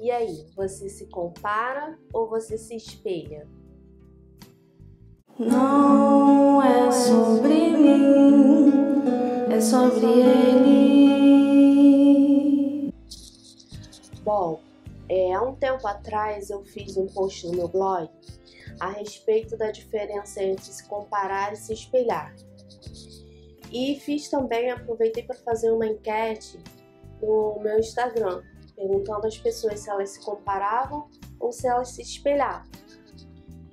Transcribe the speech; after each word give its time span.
E 0.00 0.10
aí, 0.12 0.46
você 0.54 0.88
se 0.88 1.06
compara 1.06 1.98
ou 2.12 2.28
você 2.28 2.56
se 2.56 2.76
espelha? 2.76 3.48
Não 5.36 6.62
é 6.62 6.90
sobre 6.92 7.76
mim, 7.76 8.72
é 9.52 9.60
sobre 9.60 10.06
ele. 10.06 10.88
Bom, 14.22 14.60
é, 15.08 15.32
há 15.32 15.42
um 15.42 15.56
tempo 15.56 15.84
atrás 15.86 16.50
eu 16.50 16.64
fiz 16.64 16.96
um 16.96 17.06
post 17.06 17.46
no 17.46 17.54
meu 17.54 17.66
blog 17.66 18.08
a 18.78 18.90
respeito 18.90 19.56
da 19.56 19.72
diferença 19.72 20.40
entre 20.42 20.66
se 20.66 20.86
comparar 20.86 21.52
e 21.52 21.56
se 21.56 21.72
espelhar. 21.72 22.34
E 23.72 23.98
fiz 24.00 24.28
também, 24.28 24.70
aproveitei 24.70 25.24
para 25.24 25.36
fazer 25.36 25.72
uma 25.72 25.86
enquete 25.86 26.62
no 27.20 27.58
meu 27.60 27.78
Instagram, 27.78 28.42
perguntando 28.78 29.26
às 29.26 29.36
pessoas 29.36 29.80
se 29.80 29.90
elas 29.90 30.10
se 30.10 30.24
comparavam 30.24 31.08
ou 31.40 31.50
se 31.50 31.66
elas 31.66 31.88
se 31.88 32.00
espelhavam. 32.00 32.70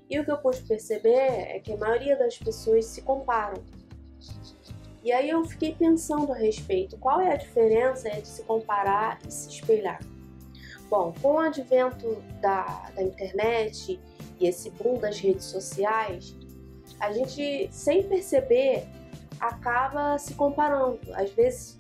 E 0.10 0.20
o 0.20 0.26
que 0.26 0.32
eu 0.32 0.38
pude 0.38 0.62
perceber 0.64 1.10
é 1.10 1.60
que 1.60 1.72
a 1.72 1.78
maioria 1.78 2.18
das 2.18 2.38
pessoas 2.38 2.86
se 2.86 3.02
comparam. 3.04 3.64
E 5.04 5.12
aí 5.12 5.30
eu 5.30 5.46
fiquei 5.46 5.76
pensando 5.76 6.32
a 6.32 6.36
respeito, 6.36 6.98
qual 6.98 7.22
é 7.22 7.32
a 7.32 7.38
diferença 7.38 8.10
entre 8.10 8.26
se 8.26 8.44
comparar 8.44 9.20
e 9.28 9.32
se 9.32 9.50
espelhar? 9.50 10.02
Bom, 10.90 11.14
com 11.22 11.34
o 11.34 11.40
advento 11.40 12.22
da, 12.42 12.90
da 12.96 13.04
internet 13.04 14.00
e 14.40 14.48
esse 14.48 14.72
boom 14.72 15.00
das 15.00 15.20
redes 15.20 15.46
sociais, 15.46 16.36
a 17.00 17.12
gente, 17.12 17.70
sem 17.72 18.04
perceber, 18.04 18.88
acaba 19.40 20.18
se 20.18 20.34
comparando. 20.34 21.00
Às 21.14 21.32
vezes 21.32 21.78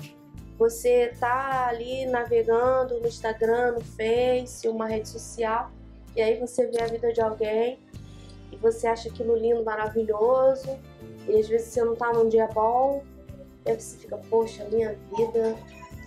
você 0.58 1.14
tá 1.20 1.68
ali 1.68 2.05
navegando 2.05 3.00
no 3.00 3.08
Instagram, 3.08 3.73
no 3.73 3.82
Face, 3.82 4.68
uma 4.68 4.88
rede 4.88 5.09
social, 5.09 5.72
e 6.16 6.22
aí 6.22 6.40
você 6.40 6.66
vê 6.68 6.82
a 6.82 6.88
vida 6.88 7.12
de 7.12 7.22
alguém 7.22 7.80
e 8.52 8.55
você 8.57 8.88
acha 8.88 9.10
aquilo 9.10 9.35
lindo, 9.35 9.63
maravilhoso, 9.63 10.80
e 11.27 11.38
às 11.38 11.48
vezes 11.48 11.68
você 11.68 11.84
não 11.84 11.96
tá 11.96 12.13
num 12.13 12.30
dia 12.30 12.48
bom, 12.48 13.04
e 13.65 13.71
aí 13.71 13.80
você 13.80 13.98
fica, 13.98 14.18
poxa, 14.30 14.65
minha 14.65 14.98
vida 15.18 15.55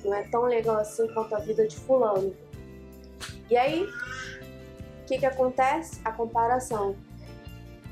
não 0.04 0.14
é 0.14 0.22
tão 0.24 0.44
legal 0.44 0.76
assim 0.76 1.06
quanto 1.12 1.34
a 1.34 1.38
vida 1.38 1.66
de 1.66 1.76
fulano. 1.76 2.34
E 3.50 3.56
aí, 3.56 3.82
o 3.82 5.06
que 5.06 5.18
que 5.18 5.26
acontece? 5.26 6.00
A 6.04 6.12
comparação. 6.12 6.96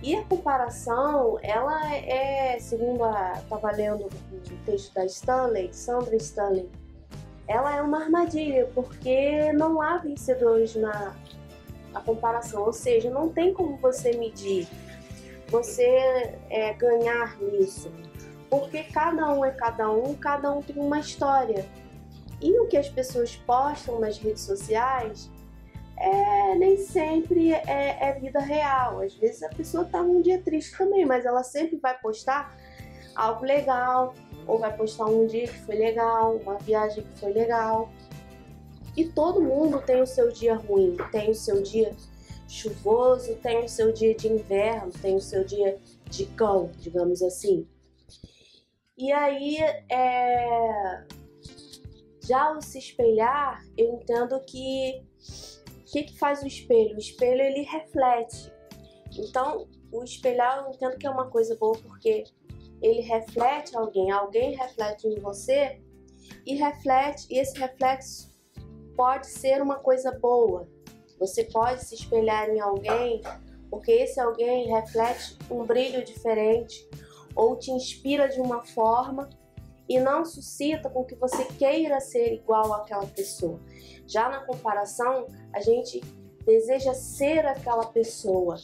E 0.03 0.15
a 0.15 0.23
comparação, 0.25 1.39
ela 1.43 1.95
é, 1.97 2.59
segundo 2.61 3.03
a 3.03 3.33
estava 3.43 3.71
lendo 3.73 4.05
o 4.05 4.65
texto 4.65 4.93
da 4.95 5.05
Stanley, 5.07 5.73
Sandra 5.73 6.15
Stanley, 6.17 6.69
ela 7.49 7.77
é 7.77 7.81
uma 7.81 8.03
armadilha, 8.03 8.69
porque 8.75 9.53
não 9.53 9.81
há 9.81 9.99
vencedores 9.99 10.75
na, 10.75 11.15
na 11.93 12.01
comparação, 12.01 12.65
ou 12.65 12.73
seja, 12.73 13.09
não 13.09 13.29
tem 13.29 13.55
como 13.55 13.77
você 13.79 14.17
medir, 14.17 14.69
você 15.49 16.35
é, 16.51 16.75
ganhar 16.75 17.41
nisso, 17.41 17.91
porque 18.51 18.85
cada 18.85 19.33
um 19.33 19.45
é 19.45 19.51
cada 19.51 19.91
um, 19.91 20.15
cada 20.15 20.53
um 20.53 20.61
tem 20.61 20.77
uma 20.77 21.01
história. 21.01 21.67
E 22.41 22.59
o 22.61 22.67
que 22.67 22.77
as 22.77 22.89
pessoas 22.89 23.35
postam 23.35 23.99
nas 23.99 24.19
redes 24.19 24.43
sociais 24.43 25.31
é, 25.97 26.55
nem 26.57 26.77
sempre 26.77 27.53
é, 27.53 27.99
é, 28.01 28.19
vida 28.21 28.41
real. 28.41 29.01
Às 29.01 29.15
vezes 29.15 29.43
a 29.43 29.49
pessoa 29.49 29.85
tá 29.85 30.03
num 30.03 30.21
dia 30.21 30.41
triste 30.43 30.77
também, 30.77 31.05
mas 31.05 31.25
ela 31.25 31.43
sempre 31.43 31.77
vai 31.79 31.99
postar 31.99 32.57
algo 33.15 33.45
legal, 33.45 34.15
ou 34.47 34.59
vai 34.59 34.77
postar 34.77 35.07
um 35.07 35.27
dia 35.27 35.49
que 35.49 35.59
foi 35.61 35.77
legal, 35.77 36.37
uma 36.37 36.59
viagem 36.59 37.03
que 37.03 37.19
foi 37.19 37.33
legal. 37.33 37.91
E 38.97 39.05
todo 39.05 39.43
mundo 39.43 39.81
tem 39.81 40.01
o 40.01 40.07
seu 40.07 40.31
dia 40.31 40.55
ruim, 40.55 40.97
tem 41.11 41.31
o 41.31 41.35
seu 41.35 41.63
dia 41.63 41.95
chuvoso, 42.49 43.35
tem 43.37 43.65
o 43.65 43.69
seu 43.69 43.93
dia 43.93 44.15
de 44.15 44.29
inverno, 44.29 44.93
tem 45.03 45.17
o 45.17 45.21
seu 45.21 45.45
dia 45.45 45.79
de 46.09 46.27
cão, 46.27 46.71
digamos 46.79 47.23
assim. 47.23 47.67
E 48.97 49.13
aí, 49.13 49.59
é... 49.91 51.05
já 52.23 52.53
o 52.53 52.63
se 52.63 52.79
espelhar, 52.79 53.63
eu 53.77 53.95
entendo 53.95 54.41
que 54.41 55.03
o 55.87 55.93
que, 55.93 56.03
que 56.03 56.19
faz 56.19 56.43
o 56.43 56.47
espelho? 56.49 56.97
O 56.97 56.99
espelho 56.99 57.41
ele 57.41 57.63
reflete. 57.63 58.53
Então, 59.17 59.69
o 59.93 60.03
espelhar 60.03 60.65
eu 60.65 60.73
entendo 60.73 60.99
que 60.99 61.07
é 61.07 61.11
uma 61.11 61.31
coisa 61.31 61.55
boa 61.55 61.79
porque 61.79 62.25
ele 62.83 63.03
reflete 63.03 63.77
alguém, 63.77 64.11
alguém 64.11 64.57
reflete 64.57 65.07
em 65.07 65.21
você 65.21 65.81
e 66.45 66.57
reflete, 66.57 67.29
e 67.31 67.39
esse 67.39 67.57
reflexo 67.57 68.35
pode 68.97 69.29
ser 69.29 69.63
uma 69.63 69.77
coisa 69.77 70.11
boa. 70.11 70.69
Você 71.21 71.45
pode 71.45 71.85
se 71.85 71.95
espelhar 71.95 72.51
em 72.51 72.59
alguém 72.59 73.23
porque 73.71 73.93
esse 73.93 74.19
alguém 74.19 74.67
reflete 74.67 75.39
um 75.49 75.65
brilho 75.65 76.05
diferente 76.05 76.89
ou 77.35 77.57
te 77.57 77.71
inspira 77.71 78.29
de 78.29 78.41
uma 78.41 78.65
forma 78.65 79.31
e 79.89 80.01
não 80.01 80.25
suscita 80.25 80.91
com 80.91 81.05
que 81.05 81.15
você 81.15 81.45
queira 81.45 82.01
ser 82.01 82.35
igual 82.35 82.73
àquela 82.73 83.07
pessoa. 83.07 83.61
Já 84.07 84.29
na 84.29 84.41
comparação, 84.41 85.27
a 85.53 85.61
gente 85.61 86.01
deseja 86.45 86.95
ser 86.95 87.47
aquela 87.47 87.87
pessoa. 87.87 88.57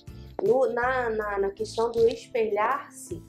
No, 0.42 0.72
na, 0.72 1.10
na, 1.10 1.38
na 1.38 1.50
questão 1.50 1.90
do 1.90 2.08
espelhar-se, 2.08 3.22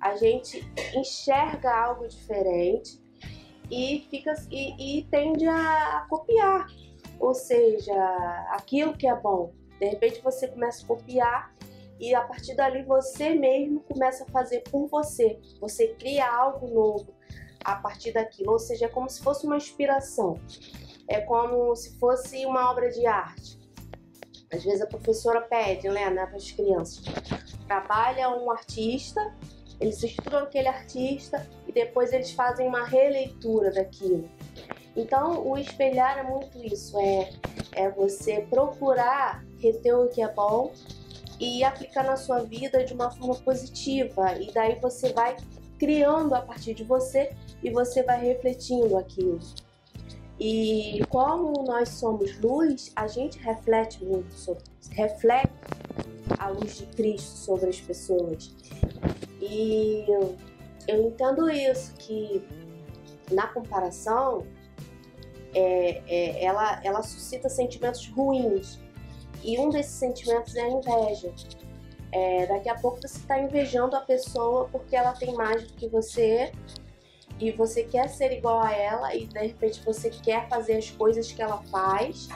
a 0.00 0.16
gente 0.16 0.64
enxerga 0.94 1.70
algo 1.70 2.08
diferente 2.08 3.02
e 3.70 4.06
fica 4.10 4.32
e, 4.50 4.98
e 5.00 5.04
tende 5.04 5.46
a, 5.46 6.06
copiar, 6.08 6.66
ou 7.18 7.34
seja, 7.34 7.94
aquilo 8.50 8.96
que 8.96 9.06
é 9.06 9.14
bom. 9.14 9.52
De 9.78 9.86
repente 9.86 10.20
você 10.22 10.48
começa 10.48 10.84
a 10.84 10.88
copiar 10.88 11.54
e 12.00 12.14
a 12.14 12.22
partir 12.22 12.54
dali 12.56 12.82
você 12.82 13.34
mesmo 13.34 13.80
começa 13.80 14.24
a 14.24 14.26
fazer 14.28 14.62
por 14.70 14.88
você. 14.88 15.38
Você 15.60 15.88
cria 15.88 16.26
algo 16.26 16.66
novo 16.66 17.14
a 17.62 17.76
partir 17.76 18.12
daquilo, 18.12 18.52
ou 18.52 18.58
seja, 18.58 18.86
é 18.86 18.88
como 18.88 19.08
se 19.10 19.22
fosse 19.22 19.46
uma 19.46 19.58
inspiração. 19.58 20.40
É 21.06 21.20
como 21.20 21.76
se 21.76 21.98
fosse 21.98 22.46
uma 22.46 22.70
obra 22.70 22.88
de 22.88 23.06
arte. 23.06 23.60
Às 24.50 24.64
vezes 24.64 24.80
a 24.80 24.86
professora 24.86 25.42
pede, 25.42 25.88
né, 25.90 26.08
né 26.08 26.26
para 26.26 26.36
as 26.36 26.50
crianças, 26.50 27.04
trabalha 27.66 28.30
um 28.30 28.50
artista, 28.50 29.20
eles 29.78 30.02
estudam 30.02 30.40
aquele 30.40 30.68
artista 30.68 31.46
e 31.68 31.72
depois 31.72 32.12
eles 32.12 32.32
fazem 32.32 32.66
uma 32.66 32.84
releitura 32.84 33.70
daquilo. 33.70 34.28
Então, 34.96 35.46
o 35.46 35.56
espelhar 35.56 36.18
é 36.18 36.22
muito 36.22 36.58
isso, 36.58 36.98
é, 36.98 37.30
é 37.72 37.90
você 37.90 38.40
procurar 38.50 39.44
reter 39.60 39.96
o 39.96 40.08
que 40.08 40.20
é 40.20 40.28
bom 40.28 40.72
e 41.40 41.64
aplicar 41.64 42.04
na 42.04 42.16
sua 42.16 42.40
vida 42.44 42.84
de 42.84 42.92
uma 42.92 43.10
forma 43.10 43.34
positiva. 43.36 44.34
E 44.38 44.52
daí 44.52 44.78
você 44.78 45.12
vai 45.12 45.36
criando 45.78 46.34
a 46.34 46.42
partir 46.42 46.74
de 46.74 46.84
você 46.84 47.34
e 47.62 47.70
você 47.70 48.02
vai 48.02 48.20
refletindo 48.20 48.96
aquilo. 48.96 49.40
E 50.38 51.02
como 51.08 51.64
nós 51.64 51.88
somos 51.88 52.38
luz, 52.40 52.92
a 52.94 53.06
gente 53.06 53.38
reflete 53.38 54.04
muito 54.04 54.32
sobre, 54.34 54.62
reflete 54.90 55.50
a 56.38 56.48
luz 56.48 56.78
de 56.78 56.86
Cristo 56.86 57.36
sobre 57.36 57.70
as 57.70 57.80
pessoas. 57.80 58.54
E 59.40 60.04
eu 60.86 61.08
entendo 61.08 61.50
isso, 61.50 61.94
que 61.96 62.42
na 63.30 63.46
comparação 63.48 64.46
é, 65.54 66.02
é, 66.06 66.44
ela, 66.44 66.80
ela 66.84 67.02
suscita 67.02 67.48
sentimentos 67.48 68.06
ruins. 68.08 68.78
E 69.42 69.58
um 69.58 69.70
desses 69.70 69.92
sentimentos 69.92 70.54
é 70.56 70.62
a 70.62 70.68
inveja. 70.68 71.32
É, 72.12 72.46
daqui 72.46 72.68
a 72.68 72.74
pouco 72.74 73.00
você 73.00 73.18
está 73.18 73.38
invejando 73.38 73.94
a 73.94 74.00
pessoa 74.00 74.68
porque 74.70 74.96
ela 74.96 75.12
tem 75.12 75.32
mais 75.34 75.62
do 75.62 75.72
que 75.74 75.88
você 75.88 76.52
e 77.38 77.52
você 77.52 77.84
quer 77.84 78.08
ser 78.08 78.32
igual 78.32 78.60
a 78.60 78.72
ela 78.72 79.14
e 79.14 79.26
de 79.26 79.38
repente 79.38 79.80
você 79.84 80.10
quer 80.10 80.48
fazer 80.48 80.76
as 80.76 80.90
coisas 80.90 81.30
que 81.30 81.40
ela 81.40 81.62
faz 81.70 82.28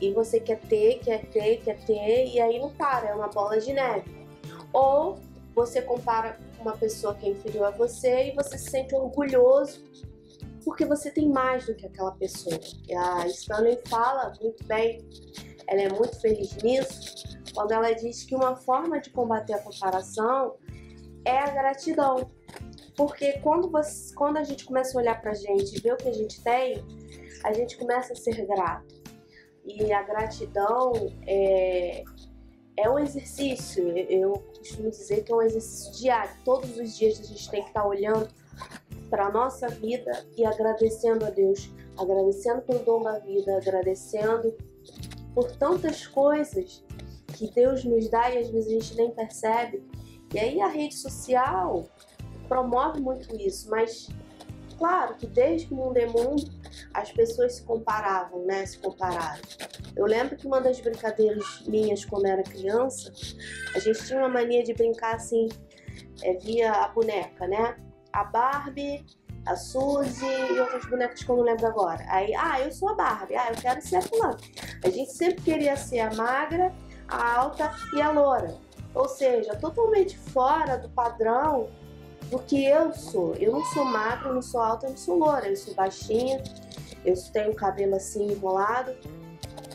e 0.00 0.12
você 0.12 0.40
quer 0.40 0.60
ter, 0.60 0.98
quer 0.98 1.26
ter, 1.26 1.58
quer 1.58 1.78
ter 1.84 2.26
e 2.26 2.40
aí 2.40 2.58
não 2.58 2.70
para, 2.70 3.08
é 3.08 3.14
uma 3.14 3.28
bola 3.28 3.60
de 3.60 3.72
neve. 3.72 4.26
Ou 4.72 5.18
você 5.54 5.80
compara 5.80 6.38
com 6.56 6.62
uma 6.62 6.76
pessoa 6.76 7.14
que 7.14 7.26
é 7.26 7.30
inferior 7.30 7.66
a 7.66 7.70
você 7.70 8.30
e 8.30 8.34
você 8.34 8.58
se 8.58 8.70
sente 8.70 8.94
orgulhoso 8.94 9.82
porque 10.64 10.84
você 10.84 11.10
tem 11.10 11.28
mais 11.28 11.66
do 11.66 11.74
que 11.74 11.86
aquela 11.86 12.12
pessoa. 12.12 12.60
E 12.86 12.94
a 12.94 13.26
Stanley 13.26 13.80
fala 13.88 14.34
muito 14.40 14.62
bem, 14.64 15.02
ela 15.68 15.82
é 15.82 15.88
muito 15.88 16.18
feliz 16.20 16.56
nisso, 16.62 17.24
quando 17.54 17.72
ela 17.72 17.92
diz 17.92 18.24
que 18.24 18.34
uma 18.34 18.56
forma 18.56 19.00
de 19.00 19.10
combater 19.10 19.54
a 19.54 19.58
comparação 19.58 20.56
é 21.24 21.38
a 21.38 21.50
gratidão. 21.50 22.30
Porque 22.96 23.34
quando, 23.40 23.70
você, 23.70 24.14
quando 24.14 24.38
a 24.38 24.44
gente 24.44 24.64
começa 24.64 24.96
a 24.96 25.00
olhar 25.00 25.20
pra 25.20 25.34
gente 25.34 25.76
e 25.76 25.80
ver 25.80 25.92
o 25.92 25.96
que 25.96 26.08
a 26.08 26.12
gente 26.12 26.42
tem, 26.42 26.82
a 27.44 27.52
gente 27.52 27.76
começa 27.76 28.12
a 28.12 28.16
ser 28.16 28.44
grato. 28.46 28.98
E 29.64 29.92
a 29.92 30.02
gratidão 30.02 30.92
é, 31.26 32.02
é 32.76 32.90
um 32.90 32.98
exercício, 32.98 33.86
eu 33.96 34.32
costumo 34.56 34.90
dizer 34.90 35.22
que 35.22 35.30
é 35.30 35.34
um 35.34 35.42
exercício 35.42 35.92
diário. 36.00 36.30
Todos 36.44 36.76
os 36.78 36.96
dias 36.96 37.20
a 37.20 37.24
gente 37.24 37.50
tem 37.50 37.62
que 37.62 37.68
estar 37.68 37.86
olhando 37.86 38.28
para 39.10 39.26
a 39.26 39.30
nossa 39.30 39.68
vida 39.68 40.26
e 40.36 40.44
agradecendo 40.44 41.24
a 41.24 41.30
Deus 41.30 41.70
agradecendo 41.98 42.62
pelo 42.62 42.78
dom 42.84 43.02
da 43.02 43.18
vida, 43.18 43.56
agradecendo 43.56 44.56
por 45.38 45.52
tantas 45.52 46.04
coisas 46.04 46.84
que 47.36 47.48
Deus 47.52 47.84
nos 47.84 48.08
dá 48.10 48.28
e 48.28 48.38
às 48.38 48.48
vezes 48.50 48.66
a 48.66 48.74
gente 48.74 48.96
nem 48.96 49.10
percebe. 49.12 49.88
E 50.34 50.38
aí 50.40 50.60
a 50.60 50.66
rede 50.66 50.96
social 50.96 51.88
promove 52.48 53.00
muito 53.00 53.36
isso, 53.36 53.70
mas 53.70 54.08
claro 54.76 55.14
que 55.14 55.28
desde 55.28 55.68
que 55.68 55.74
o 55.74 55.76
mundo 55.76 55.96
é 55.96 56.06
mundo, 56.06 56.42
as 56.92 57.12
pessoas 57.12 57.52
se 57.52 57.62
comparavam, 57.62 58.44
né? 58.46 58.66
Se 58.66 58.80
compararam. 58.80 59.40
Eu 59.94 60.06
lembro 60.06 60.36
que 60.36 60.44
uma 60.44 60.60
das 60.60 60.80
brincadeiras 60.80 61.62
minhas 61.68 62.04
quando 62.04 62.26
era 62.26 62.42
criança, 62.42 63.12
a 63.76 63.78
gente 63.78 64.04
tinha 64.04 64.18
uma 64.18 64.28
mania 64.28 64.64
de 64.64 64.74
brincar 64.74 65.14
assim, 65.14 65.48
é, 66.20 66.34
via 66.34 66.72
a 66.72 66.88
boneca, 66.88 67.46
né? 67.46 67.76
A 68.12 68.24
Barbie, 68.24 69.06
a 69.48 69.56
Suzy 69.56 70.26
e 70.52 70.60
outras 70.60 70.84
bonecas 70.84 71.22
que 71.22 71.30
eu 71.30 71.36
não 71.36 71.42
lembro 71.42 71.66
agora. 71.66 72.04
Aí, 72.08 72.34
ah, 72.34 72.60
eu 72.60 72.70
sou 72.70 72.90
a 72.90 72.94
Barbie, 72.94 73.34
ah, 73.34 73.48
eu 73.50 73.56
quero 73.56 73.80
ser 73.80 73.96
a 73.96 74.02
fulana. 74.02 74.36
A 74.84 74.90
gente 74.90 75.12
sempre 75.12 75.42
queria 75.42 75.76
ser 75.76 76.00
a 76.00 76.14
magra, 76.14 76.72
a 77.08 77.38
alta 77.38 77.72
e 77.94 78.00
a 78.00 78.10
loura. 78.10 78.54
Ou 78.94 79.08
seja, 79.08 79.54
totalmente 79.56 80.18
fora 80.18 80.76
do 80.76 80.88
padrão 80.90 81.68
do 82.30 82.38
que 82.40 82.64
eu 82.64 82.92
sou. 82.92 83.34
Eu 83.36 83.52
não 83.52 83.64
sou 83.64 83.84
magra, 83.84 84.28
eu 84.28 84.34
não 84.34 84.42
sou 84.42 84.60
alta, 84.60 84.86
eu 84.86 84.90
não 84.90 84.98
sou 84.98 85.18
loura. 85.18 85.48
Eu 85.48 85.56
sou 85.56 85.74
baixinha, 85.74 86.42
eu 87.04 87.14
tenho 87.32 87.54
cabelo 87.54 87.96
assim 87.96 88.30
enrolado. 88.30 88.94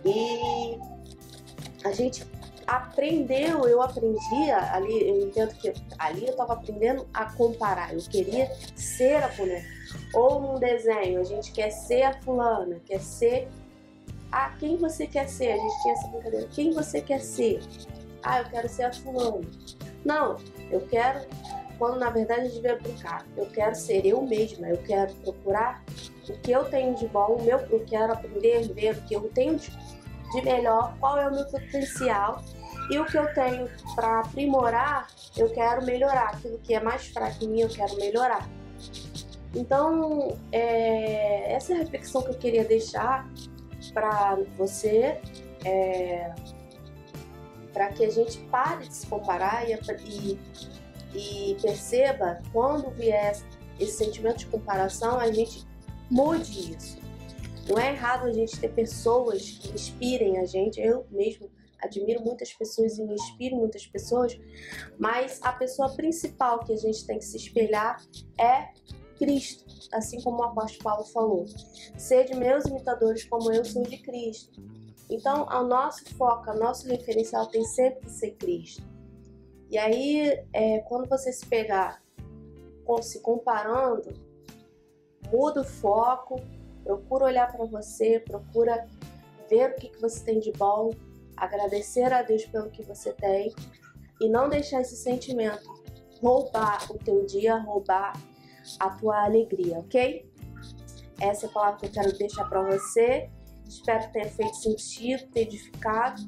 E 0.06 0.78
a 1.84 1.92
gente 1.92 2.26
aprendeu, 2.68 3.68
eu 3.68 3.82
aprendia 3.82 4.58
ali, 4.74 5.10
eu 5.10 5.28
entendo 5.28 5.54
que 5.56 5.74
ali 5.98 6.26
eu 6.26 6.32
estava 6.32 6.54
aprendendo 6.54 7.08
a 7.14 7.26
comparar. 7.34 7.94
Eu 7.94 8.00
queria 8.02 8.52
ser 8.76 9.24
a 9.24 9.28
boneca. 9.30 9.68
Ou 10.14 10.42
num 10.42 10.60
desenho, 10.60 11.20
a 11.20 11.24
gente 11.24 11.52
quer 11.52 11.72
ser 11.72 12.04
a 12.04 12.22
fulana, 12.22 12.80
quer 12.86 13.00
ser 13.00 13.48
a 14.32 14.50
quem 14.52 14.78
você 14.78 15.06
quer 15.06 15.28
ser. 15.28 15.52
A 15.52 15.58
gente 15.58 15.82
tinha 15.82 15.94
essa 15.94 16.08
brincadeira. 16.08 16.48
Quem 16.48 16.72
você 16.72 17.02
quer 17.02 17.20
ser? 17.20 17.60
Ah, 18.24 18.40
eu 18.40 18.46
quero 18.46 18.70
ser 18.70 18.84
a 18.84 18.94
fulana. 18.94 19.42
Não, 20.04 20.38
eu 20.72 20.82
quero 20.82 21.22
quando 21.78 22.00
na 22.00 22.10
verdade 22.10 22.42
a 22.42 22.44
gente 22.46 22.56
devia 22.56 22.78
brincar. 22.78 23.26
Eu 23.36 23.46
quero 23.48 23.76
ser 23.76 24.06
eu 24.06 24.22
mesma, 24.22 24.70
eu 24.70 24.78
quero 24.78 25.14
procurar 25.16 25.84
o 26.30 26.34
que 26.40 26.52
eu 26.52 26.64
tenho 26.66 26.96
de 26.96 27.08
bom, 27.08 27.36
o 27.36 27.44
meu, 27.44 27.60
eu 27.60 27.84
quero 27.86 28.14
aprender, 28.14 28.72
ver 28.74 28.94
o 28.94 29.02
que 29.02 29.14
eu 29.14 29.30
tenho 29.34 29.58
de, 29.58 29.70
de 30.34 30.42
melhor, 30.42 30.96
qual 31.00 31.18
é 31.18 31.28
o 31.28 31.32
meu 31.32 31.46
potencial 31.46 32.44
e 32.90 33.00
o 33.00 33.06
que 33.06 33.18
eu 33.18 33.34
tenho 33.34 33.70
para 33.96 34.20
aprimorar, 34.22 35.08
eu 35.38 35.50
quero 35.54 35.86
melhorar. 35.86 36.30
Aquilo 36.30 36.58
que 36.60 36.74
é 36.74 36.80
mais 36.80 37.08
fraco 37.08 37.44
em 37.44 37.48
mim, 37.48 37.62
eu 37.62 37.70
quero 37.70 37.96
melhorar. 37.96 38.48
Então, 39.56 40.38
é, 40.52 41.54
essa 41.54 41.74
é 41.74 41.76
a 41.76 41.80
reflexão 41.80 42.22
que 42.24 42.30
eu 42.30 42.38
queria 42.38 42.66
deixar 42.66 43.30
para 43.94 44.38
você, 44.58 45.22
é, 45.64 46.34
para 47.72 47.90
que 47.90 48.04
a 48.04 48.10
gente 48.10 48.40
pare 48.46 48.88
de 48.88 48.94
se 48.94 49.08
comparar 49.08 49.70
e, 49.70 49.78
e, 50.06 50.40
e 51.14 51.58
perceba 51.62 52.42
quando 52.52 52.90
vier 52.92 53.36
esse 53.80 53.98
sentimento 53.98 54.40
de 54.40 54.46
comparação, 54.48 55.20
a 55.20 55.32
gente 55.32 55.66
mude 56.10 56.76
isso. 56.76 57.03
Não 57.68 57.78
é 57.78 57.92
errado 57.92 58.28
a 58.28 58.34
gente 58.34 58.60
ter 58.60 58.74
pessoas 58.74 59.52
que 59.52 59.74
inspirem 59.74 60.38
a 60.40 60.46
gente. 60.46 60.80
Eu 60.80 61.06
mesmo 61.10 61.50
admiro 61.82 62.24
muitas 62.24 62.54
pessoas 62.54 62.98
e 62.98 63.04
me 63.04 63.14
inspiro 63.14 63.56
muitas 63.58 63.86
pessoas, 63.86 64.40
mas 64.98 65.40
a 65.42 65.52
pessoa 65.52 65.94
principal 65.96 66.60
que 66.60 66.74
a 66.74 66.78
gente 66.78 67.06
tem 67.06 67.20
que 67.20 67.26
se 67.26 67.38
espelhar 67.38 68.02
é 68.40 68.70
Cristo, 69.18 69.66
assim 69.92 70.22
como 70.22 70.40
o 70.40 70.44
apóstolo 70.44 70.84
Paulo 70.84 71.04
falou. 71.06 71.46
Sede 71.98 72.36
meus 72.36 72.66
imitadores 72.66 73.26
como 73.26 73.52
eu 73.52 73.64
sou 73.66 73.84
de 73.84 73.98
Cristo. 73.98 74.62
Então, 75.10 75.46
o 75.46 75.64
nosso 75.64 76.06
foco, 76.16 76.52
o 76.52 76.58
nosso 76.58 76.88
referencial 76.88 77.48
tem 77.48 77.64
sempre 77.66 78.06
que 78.06 78.12
ser 78.12 78.32
Cristo. 78.32 78.84
E 79.70 79.78
aí, 79.78 80.44
é, 80.54 80.80
quando 80.80 81.08
você 81.10 81.32
se 81.32 81.46
pegar 81.46 82.02
se 83.02 83.22
comparando, 83.22 84.14
muda 85.32 85.62
o 85.62 85.64
foco, 85.64 86.36
procura 86.84 87.26
olhar 87.26 87.52
para 87.52 87.66
você, 87.66 88.20
procura 88.20 88.88
ver 89.50 89.72
o 89.72 89.76
que, 89.76 89.90
que 89.90 90.02
você 90.02 90.24
tem 90.24 90.40
de 90.40 90.52
bom, 90.54 90.92
agradecer 91.38 92.12
a 92.14 92.22
Deus 92.22 92.46
pelo 92.46 92.70
que 92.70 92.84
você 92.84 93.14
tem 93.14 93.54
e 94.22 94.30
não 94.30 94.50
deixar 94.50 94.82
esse 94.82 94.96
sentimento 94.96 95.84
roubar 96.22 96.90
o 96.90 96.98
teu 96.98 97.26
dia, 97.26 97.58
roubar 97.58 98.14
a 98.80 98.90
tua 98.92 99.26
alegria, 99.26 99.80
ok? 99.80 100.32
Essa 101.20 101.46
é 101.46 101.50
a 101.50 101.52
palavra 101.52 101.80
que 101.80 101.86
eu 101.88 101.92
quero 101.92 102.18
deixar 102.18 102.46
para 102.46 102.62
você. 102.64 103.30
Espero 103.68 104.08
que 104.08 104.14
tenha 104.14 104.30
feito 104.30 104.56
sentido, 104.56 105.28
ter 105.32 105.42
edificado. 105.42 106.22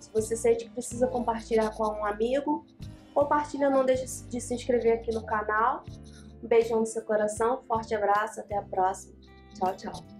Se 0.00 0.10
você 0.12 0.36
sente 0.36 0.64
que 0.64 0.70
precisa 0.70 1.06
compartilhar 1.06 1.70
com 1.76 1.84
um 1.84 2.04
amigo, 2.04 2.64
compartilha, 3.14 3.68
não 3.68 3.84
deixe 3.84 4.04
de 4.28 4.40
se 4.40 4.54
inscrever 4.54 4.94
aqui 4.94 5.12
no 5.12 5.24
canal. 5.24 5.84
Um 6.42 6.48
beijão 6.48 6.80
no 6.80 6.86
seu 6.86 7.02
coração, 7.02 7.62
forte 7.68 7.94
abraço, 7.94 8.40
até 8.40 8.56
a 8.56 8.62
próxima. 8.62 9.14
Tchau, 9.54 9.74
tchau. 9.76 10.11